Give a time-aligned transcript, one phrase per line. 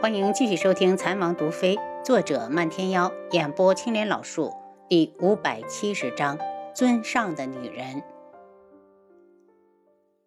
[0.00, 4.50] 欢迎继续收听《残王毒妃》，作者漫天妖，演播青莲老树，
[4.88, 6.38] 第五百七十章：
[6.74, 8.02] 尊上的女人。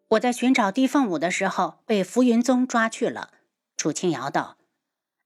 [0.09, 3.31] 我在寻找地凤舞的时候，被浮云宗抓去了。
[3.75, 4.57] 楚清瑶道：“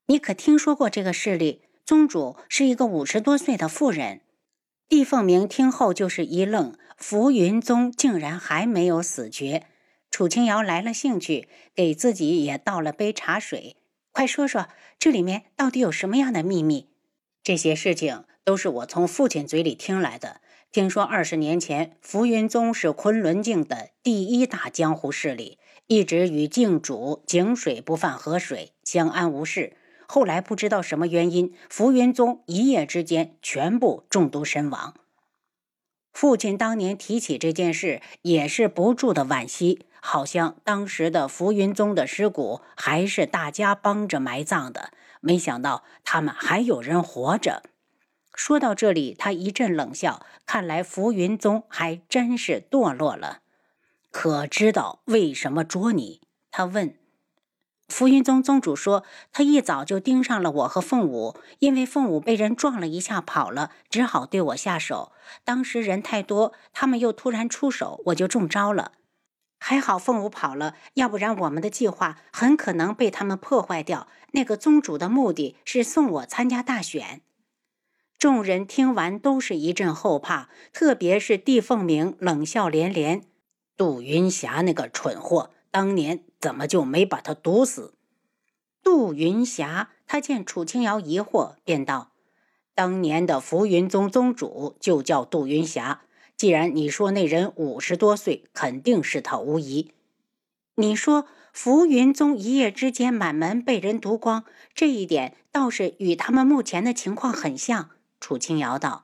[0.08, 1.64] 你可听说过这个势力？
[1.86, 4.22] 宗主是一个五十多岁的妇人。”
[4.88, 9.66] 帝凤鸣听后就是一愣，浮云宗竟然还没有死绝。
[10.10, 13.76] 楚清瑶来了兴趣，给自己也倒了杯茶水。
[14.18, 16.88] 快说说，这里面到底有什么样的秘密？
[17.44, 20.42] 这些事情都是我从父亲嘴里听来的。
[20.72, 29.78] 听说二十年前，浮云宗是昆仑镜的第一大江湖势力，一直与镜主井水不犯河水，相安无事。
[30.08, 34.96] 后来不知道什么原因，浮云宗一夜之间全部中毒身亡。
[36.12, 39.86] 父亲当年提起这件事，也是不住的惋惜。
[40.10, 47.62] 好像当时的浮云宗的尸骨还是大家帮着埋葬的，没想到他们还有人活着。
[48.34, 53.40] 说到这里，他一阵冷笑，看来浮云宗还真是堕落了。
[54.10, 56.22] 可知道为什么捉你？
[56.52, 56.96] 他问。
[57.90, 65.12] 浮云宗宗主说，他一早就盯上了我和凤舞，因为凤舞被人撞了一下跑了，只好对我下手。
[65.44, 68.94] 当时人太多，他们又突然出手，我就中招了。
[69.60, 74.08] 还好凤舞跑了，要不然我们的计划很可能被他们破坏掉。
[74.32, 77.22] 那个宗主的目的是送我参加大选。
[78.20, 83.24] 众人听完都是一阵后怕，特别是帝凤鸣冷笑连连
[83.78, 87.94] ：“杜云霞那个蠢货，当年怎么就没把他毒死？”
[88.84, 92.12] 杜云霞，他见楚清瑶疑惑，便道
[92.74, 96.02] ：“当年的浮云宗宗主就叫杜云霞。”
[96.38, 99.92] 既然你说那人五十多岁，肯定是他无疑。
[100.76, 107.90] 你说浮云宗一夜之间满门被人毒光，这一点倒是与他们目前的情况很像。
[108.20, 109.04] 楚清瑶道：“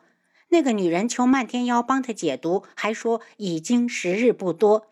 [0.50, 4.88] 那个女人求漫天妖帮她解毒，还说已经时日不多。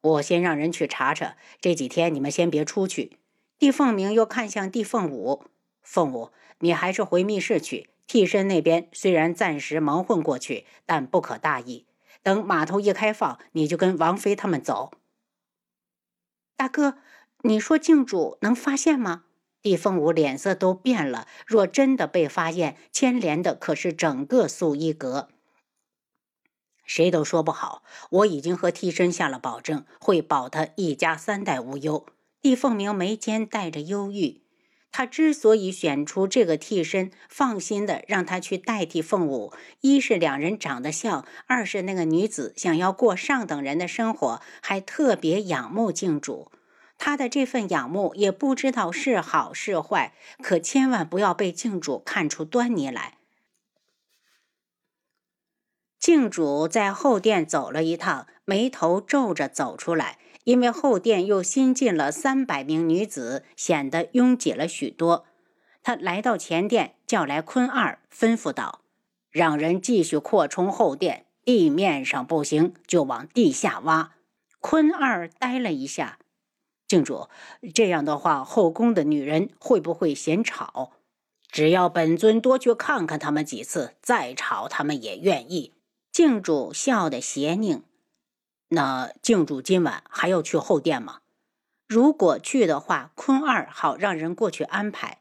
[0.00, 3.18] 我先让人去查查，这几天你们先别出去。”
[3.56, 5.44] 帝凤鸣又看向帝凤舞
[5.80, 11.86] ：“凤舞，你还是回密室去。”替身那边虽然暂时蒙混过去，但不可大意。
[12.22, 14.92] 等码头一开放，你就跟王妃他们走。
[16.56, 16.98] 大哥，
[17.42, 19.24] 你说镜主能发现吗？
[19.62, 21.26] 帝凤舞脸色都变了。
[21.46, 25.28] 若真的被发现，牵连的可是整个素衣阁。
[26.84, 27.82] 谁都说不好。
[28.10, 32.06] 我已经和替身下了保证，会保他一家三代无忧。
[32.40, 34.42] 帝凤鸣眉间带着忧郁。
[34.92, 39.52] 他之所以选出这个替身，放心的让他去代替凤舞，
[39.82, 46.50] 一是两人长得像，二是那个女子想要过上等人的生活，还特别仰慕镜主。
[46.96, 53.18] 他的这份仰慕也不知道是好是坏，可千万不要被镜主看出端倪来。
[55.98, 60.18] 镜主在后殿走了一趟，眉头皱着走出来。
[60.46, 65.26] 因为后殿又新进了三百名女子，显得拥挤了许多。
[65.82, 68.82] 他来到前殿，叫来坤二，吩咐道
[69.28, 74.12] ：“让人继续扩充后殿，地面上不行，就往地下挖。”
[74.60, 76.20] 坤二呆了一下
[76.86, 77.28] ：“静主，
[77.74, 80.92] 这样的话，后宫的女人会不会嫌吵？
[81.50, 85.72] 只要本尊多去看看他们几次，再吵他们也愿意。”
[86.12, 87.82] 静主笑得邪佞。
[88.68, 91.20] 那静主今晚还要去后殿吗？
[91.86, 95.18] 如果去的话，坤二好让人过去安排。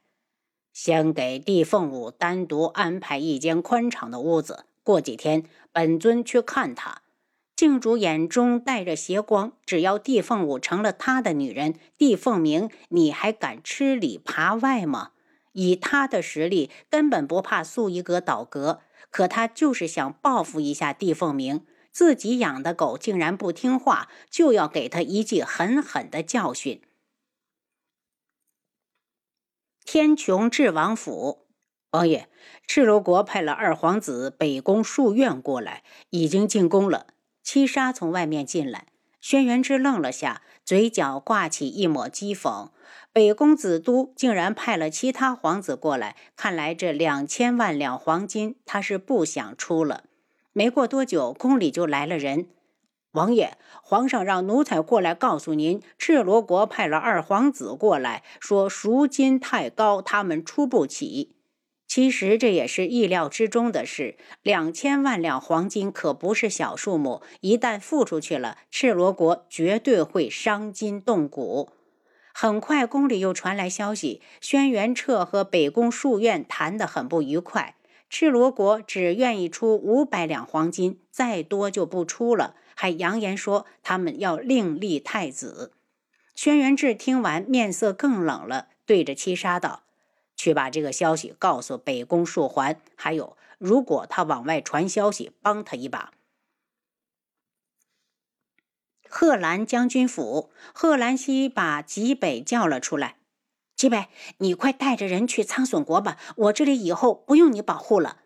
[0.74, 4.66] 先给帝凤舞单独安排一间宽敞的屋子。
[4.84, 7.02] 过几天，本尊去看他。
[7.56, 15.12] 静主眼中带着邪光，只要帝凤舞成了他的女人，帝凤鸣，你还敢吃里扒外吗？
[15.54, 18.82] 以他的实力，根本不怕素衣阁倒阁。
[19.10, 21.66] 可他就是想报复一下帝凤鸣。
[21.96, 26.82] 自己养的狗竟然不听话，就要给他一记狠狠的教训。
[29.86, 31.48] 天穹智王府，
[31.92, 32.28] 王爷，
[32.68, 37.08] 赤罗国派了二皇子北宫数院过来，已经进宫了。
[37.42, 38.88] 七杀从外面进来，
[39.22, 42.72] 轩辕之愣了下，嘴角挂起一抹讥讽：
[43.14, 50.04] 北宫子都竟然派了其他皇子过来，看来这两千万两黄金他是不想出了。
[50.58, 52.48] 没过多久，宫里就来了人。
[53.12, 61.36] 王爷，皇上让奴才过来告诉您，赤罗国派了二皇子过来，说赎金太高，他们出不起。
[61.86, 64.16] 其实这也是意料之中的事。
[64.42, 71.72] 两千万两黄金可不是小数目，一旦付出去了，赤罗国绝对会伤筋动骨。
[72.34, 77.76] 很快，宫里又传来消息，轩辕彻和北宫庶院谈得很不愉快。
[78.10, 85.74] 赤罗国只愿意出五百两黄金，再多就不出了，还扬言说他们要另立太子。
[86.34, 89.84] 轩辕志听完，面色更冷了，对着七杀道
[90.36, 96.14] ：“去把这个消息告诉北宫树桓，还有，如果他往外传消息，帮他一把。”
[99.10, 103.16] 贺兰将军府，贺兰西把吉北叫了出来。
[103.76, 104.08] 吉北，
[104.38, 108.22] 你快带着人去苍隼国吧，我这里以后不用你保护了。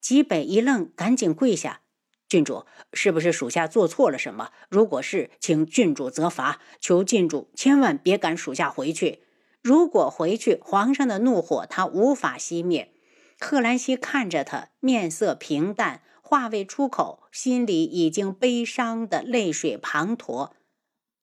[0.00, 1.82] 吉北一愣，赶紧跪下
[2.28, 4.50] ：“郡主，是不是属下做错了什么？
[4.68, 6.60] 如果是，请郡主责罚。
[6.80, 9.20] 求郡主千万别赶属下回去。
[9.62, 12.92] 如果回去，皇上的怒火他无法熄灭。”
[13.38, 16.02] 贺兰西看着他，面色平淡。
[16.22, 20.50] 话未出口，心里已经悲伤的泪水滂沱。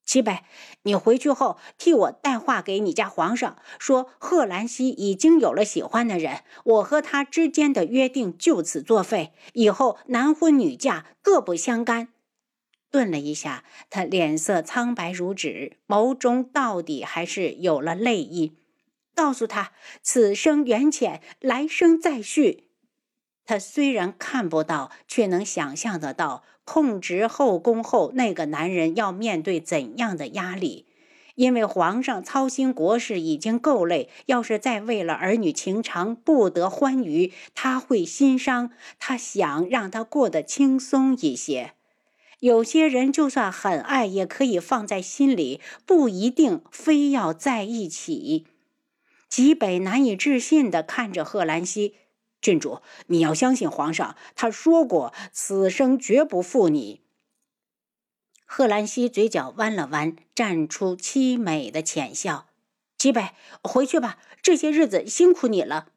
[0.06, 0.44] 齐北，
[0.84, 12.10] 你回去后替我带话给你家皇上，说贺兰溪已经有了喜欢的人，我和他之间的约定就此作废，以后男婚女嫁各不相干。
[12.92, 18.58] 顿了一下，他脸色苍白如纸，眸中到底还是有了泪意。
[19.16, 19.72] 告诉他，
[20.02, 22.70] 此生缘浅，来生再续。
[23.46, 30.86] 他虽然看不到，却能想象得到控制后宫后那个男人要面对怎样的压力。
[31.36, 38.70] 因为皇上操心国事已经够累，要是再为了儿女情长不得欢愉，他会心伤。
[39.00, 41.72] 他想让他过得轻松一些。
[42.40, 48.46] 有些人就算很爱，也可以放在心里，不一定非要在一起。
[49.28, 51.96] 极北难以置信地看着贺兰溪。
[52.44, 57.00] 郡主，你要相信皇上，他说过此生绝不负你。
[58.46, 62.48] 贺兰溪嘴角弯了弯，绽出凄美的浅笑。
[62.98, 63.30] 吉北，
[63.64, 65.88] 回去吧，这些日子辛苦你了。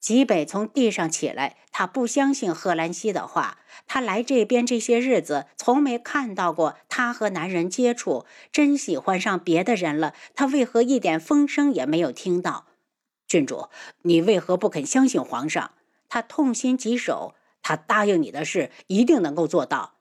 [0.00, 3.58] 吉北从地上起来，他不相信贺兰溪的话。
[3.86, 10.14] 他来这边这些日子，从没看到过他和男人接触，真喜欢上别的人了。
[10.34, 12.66] 他为何一点风声也没有听到？
[13.34, 13.68] 郡主，
[14.02, 15.72] 你为何不肯相信皇上？
[16.08, 19.94] 他痛心疾首，他答应你的事一定能够做到。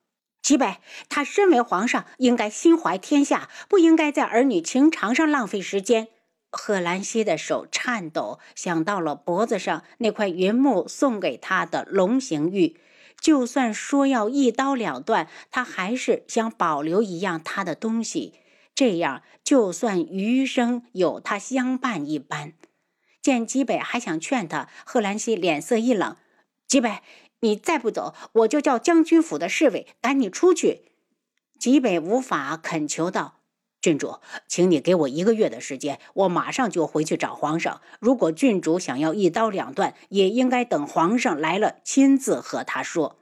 [0.44, 0.77] 齐北，
[1.09, 6.09] 他身为皇上，应该心怀天下，不应该在儿女情长上浪费时间。
[6.51, 12.79] 贺兰溪的手颤抖，想到了脖子上那块云木送给他的龙形玉，
[13.19, 18.36] 就算说要一刀两断，他还是想保留一样他的东西，
[18.75, 22.53] 这样就算余生有他相伴一般。
[23.23, 26.17] 见吉北还想劝他，贺兰溪脸色一冷
[26.67, 26.99] ：“吉北，
[27.39, 30.81] 你再不走，我就叫将军府的侍卫赶你出去。”
[31.57, 33.39] 吉北无法恳求道
[33.79, 34.17] ：“郡主，
[34.49, 37.79] 请你给我一个月的时间，我马上就回去找皇上。
[38.01, 43.17] 如果郡主想要一刀两断，也应该等皇上来了亲自和他说。”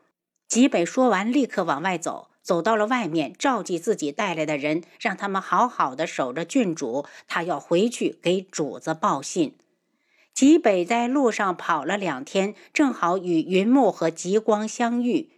[0.50, 9.56] 吉北说完，立刻往外走，走到了外面，召集自己带来的人，让他们好好的守着郡主，他要回去给主子报信。
[10.33, 15.30] 极北在路上跑了两天，正好与云木和极光相遇。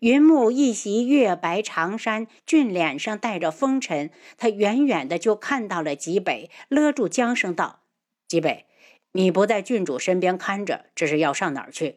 [0.00, 4.10] 云木一袭月白长衫，俊脸上带着风尘。
[4.36, 7.80] 他远远的就看到了极北，勒住缰绳道
[8.28, 8.66] ：“极北，
[9.12, 11.96] 你不在郡主身边看着，这是要上哪儿去？”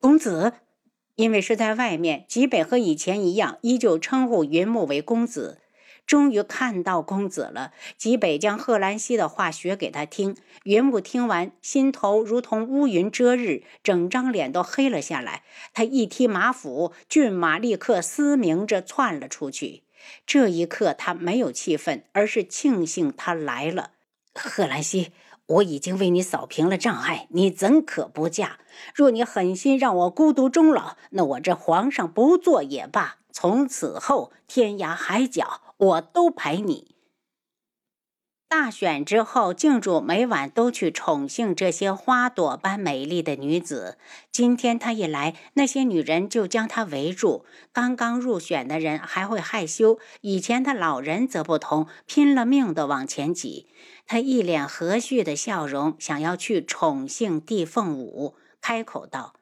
[0.00, 0.54] 公子，
[1.16, 5.60] 因为是在外面，极北和以前一样，依旧称呼云木为公子。
[6.06, 7.72] 终于看到公子了。
[7.96, 10.36] 吉北将贺兰溪的话学给他听。
[10.64, 15.42] 云雾听完，心头如同乌云遮日，整张脸都黑了下来。
[15.72, 19.84] 他一踢马腹，骏马立刻嘶鸣着窜了出去。
[20.26, 23.92] 这一刻，他没有气愤，而是庆幸他来了。
[24.34, 25.12] 贺兰溪，
[25.46, 28.58] 我已经为你扫平了障碍，你怎可不嫁？
[28.94, 33.18] 若你狠心让我孤独终老，那我这皇上不做也罢。
[33.32, 35.61] 从此后，天涯海角。
[35.82, 36.94] 我都陪你。
[38.48, 43.98] 大选之后，靖主每晚都去宠幸这些花朵般美丽的女子。
[44.30, 47.44] 今天他一来，那些女人就将他围住。
[47.72, 53.66] 刚刚入选的人还会害羞，以前的老人则不同，拼了命的往前挤。
[54.06, 59.32] 他一脸和煦的笑容，想要去宠幸帝凤舞，开口道：“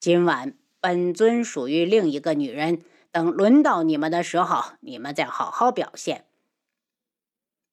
[0.00, 2.80] 今晚本尊属于另一个女人。”
[3.14, 6.24] 等轮到你们的时候，你们再好好表现。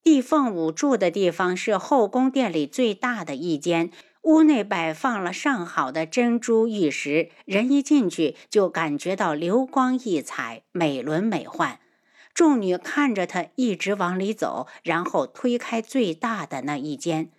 [0.04, 3.90] 帝凤舞住的地方是后宫殿里最大的一间，
[4.22, 11.80] 屋内摆放了上好的珍珠玉石，人一进去就感觉到流光溢彩，美轮美奂。
[12.36, 17.32] 众女看着他一直往里走，然后推开最大的那一间。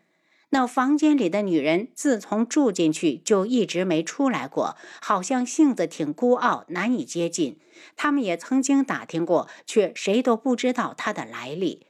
[0.54, 7.58] 那房间里的女人自从住进去就一直没出来过，好像性子挺孤傲，难以接近。
[7.96, 11.86] 他们也曾经打听过，却谁都不知道她的来历。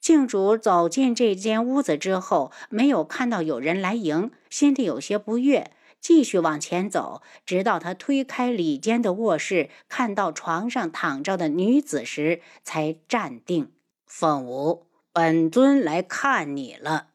[0.00, 13.72] 静主走进这间屋子之后，没有看到有人来迎，心里有些不悦，继续往前走，直到他推开里间的卧室，看到床上躺着的女子时，才站定。
[14.06, 17.08] 凤舞，本尊来看你了。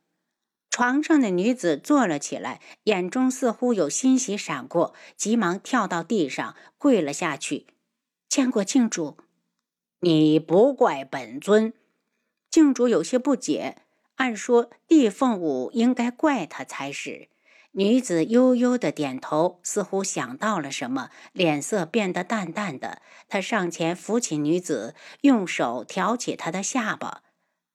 [0.71, 7.67] 床上的女子坐了起来，眼中似乎有欣喜闪过，急忙跳到地上跪了下去。
[8.29, 9.17] 见过静主，
[9.99, 11.73] 你不怪本尊。
[12.49, 13.79] 静主有些不解，
[14.15, 17.27] 按说地凤舞应该怪他才是。
[17.73, 23.01] 女子悠悠的点头，似乎想到了什么，脸色变得淡淡的。
[23.27, 27.23] 他上前扶起女子，用手挑起她的下巴。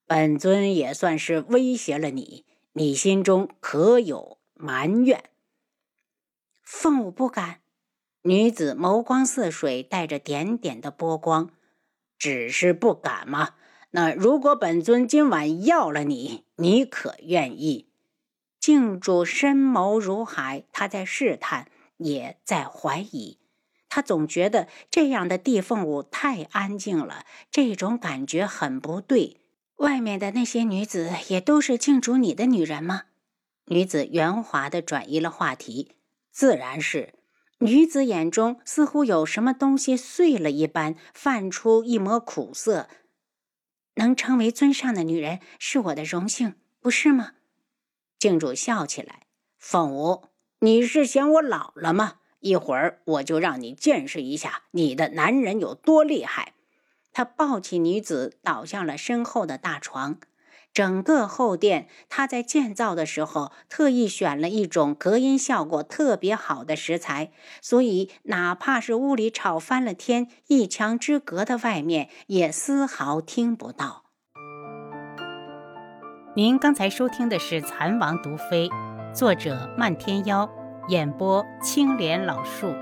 [0.07, 2.45] 本尊也算是威胁了你。
[2.79, 5.31] 你心中可有埋怨？
[6.63, 7.61] 凤舞不敢。
[8.21, 11.49] 女子眸光似水，带着点点的波光，
[12.19, 13.55] 只是不敢吗？
[13.93, 17.89] 那如果本尊今晚要了你，你可愿意？
[18.61, 23.39] 静主深眸如海，他在试探，也在怀疑。
[23.89, 29.41] 他总觉得这样的地凤舞太安静了，这种感觉很不对。
[29.77, 33.05] 外面的那些女子也都是静主你的女人吗？
[33.67, 35.93] 女子圆滑地转移了话题。
[36.31, 37.15] 自然是。
[37.61, 42.89] 女子眼中似乎有什么东西碎了一般，泛出一抹苦涩。
[43.95, 47.33] 能成为尊上的女人是我的荣幸，不是吗？
[48.19, 49.23] 静主笑起来。
[49.59, 50.25] 凤舞，
[50.61, 52.17] 你是嫌我老了吗？
[52.41, 56.53] 一会儿我就让你见识一下你的男人有多厉害。
[57.17, 60.19] 他抱起女子，倒向了身后的大床。
[60.75, 67.33] 整个后殿，他在建造的时候特意选了一种隔音效果特别好的石材，
[67.63, 74.03] 所以哪怕是屋里吵翻了天，一墙之隔的外面也丝毫听不到。
[76.35, 78.69] 您刚才收听的是《蚕王毒妃》，
[79.15, 80.47] 作者漫天妖，
[80.91, 82.75] 演播青莲老树。